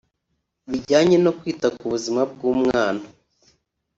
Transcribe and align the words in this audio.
bijyanye 0.69 1.17
no 1.25 1.31
kwita 1.37 1.67
ku 1.77 1.85
buzima 1.91 2.21
bw’umwana 2.31 3.03